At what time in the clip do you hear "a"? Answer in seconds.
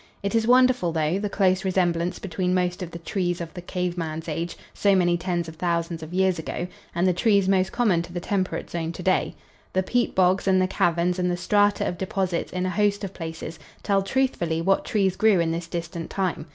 12.65-12.69